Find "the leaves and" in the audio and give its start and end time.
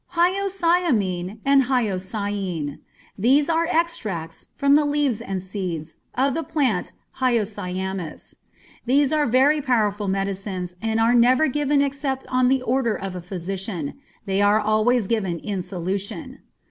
4.73-5.43